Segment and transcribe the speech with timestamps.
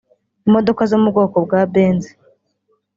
[0.47, 2.03] imodoka zo mu bwoko bwa Benz